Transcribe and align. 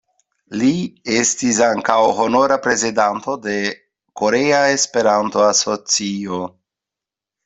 Li 0.59 0.69
estis 1.15 1.57
ankaŭ 1.65 1.97
honora 2.19 2.57
prezidanto 2.63 3.35
de 3.43 3.57
Korea 4.23 4.63
Esperanto-Asocio. 4.79 6.41